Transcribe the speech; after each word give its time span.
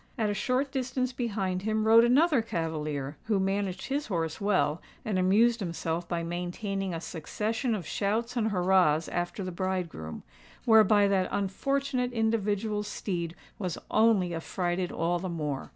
At 0.17 0.31
a 0.31 0.33
short 0.33 0.71
distance 0.71 1.13
behind 1.13 1.61
him 1.61 1.85
rode 1.85 2.03
another 2.03 2.41
cavalier, 2.41 3.17
who 3.25 3.39
managed 3.39 3.85
his 3.85 4.07
horse 4.07 4.41
well, 4.41 4.81
and 5.05 5.19
amused 5.19 5.59
himself 5.59 6.07
by 6.09 6.23
maintaining 6.23 6.91
a 6.91 6.99
succession 6.99 7.75
of 7.75 7.85
shouts 7.85 8.35
and 8.35 8.47
hurrahs 8.49 9.07
after 9.09 9.43
the 9.43 9.51
bridegroom, 9.51 10.23
whereby 10.65 11.07
that 11.07 11.29
unfortunate 11.31 12.13
individual's 12.13 12.87
steed 12.87 13.35
was 13.59 13.77
only 13.91 14.33
affrighted 14.33 14.91
all 14.91 15.19
the 15.19 15.29
more. 15.29 15.69